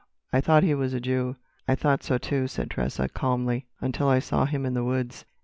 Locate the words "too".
2.17-2.47